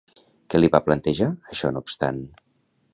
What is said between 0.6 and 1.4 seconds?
la va plantejar,